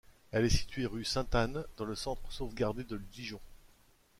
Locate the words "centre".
1.93-2.23